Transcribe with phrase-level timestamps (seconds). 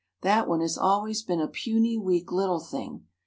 [0.23, 3.05] That one has always been a puny, weak little thing.